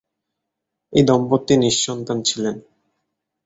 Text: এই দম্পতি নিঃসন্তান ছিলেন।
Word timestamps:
এই 0.93 1.03
দম্পতি 1.03 1.53
নিঃসন্তান 1.57 2.17
ছিলেন। 2.21 2.55